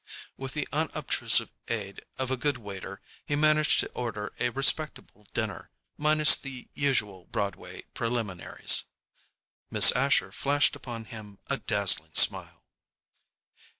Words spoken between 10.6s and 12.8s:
upon him a dazzling smile.